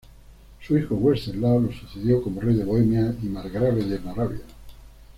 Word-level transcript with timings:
Su 0.61 0.75
hijo 0.79 0.95
Wenceslao 0.95 1.59
lo 1.59 1.71
sucedió 1.71 2.23
como 2.23 2.41
rey 2.41 2.55
de 2.55 2.63
Bohemia 2.63 3.13
y 3.21 3.27
margrave 3.27 3.83
de 3.85 3.99
Moravia. 3.99 4.41